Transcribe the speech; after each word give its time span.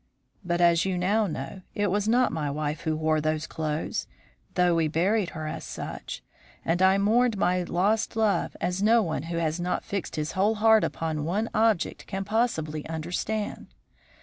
But, 0.43 0.61
as 0.61 0.83
you 0.83 0.97
now 0.97 1.27
know, 1.27 1.61
it 1.75 1.91
was 1.91 2.07
not 2.07 2.31
my 2.31 2.49
wife 2.49 2.81
who 2.81 2.95
wore 2.97 3.21
these 3.21 3.45
clothes, 3.45 4.07
though 4.55 4.73
we 4.73 4.87
buried 4.87 5.29
her 5.37 5.45
as 5.45 5.63
such, 5.63 6.23
and 6.65 6.81
I 6.81 6.97
mourned 6.97 7.37
my 7.37 7.61
lost 7.61 8.15
love 8.15 8.57
as 8.59 8.81
no 8.81 9.03
one 9.03 9.21
who 9.29 9.37
has 9.37 9.59
not 9.59 9.83
fixed 9.85 10.15
his 10.15 10.31
whole 10.31 10.55
heart 10.55 10.83
upon 10.83 11.23
one 11.23 11.51
object 11.53 12.07
can 12.07 12.25
possibly 12.25 12.83
understand. 12.89 13.67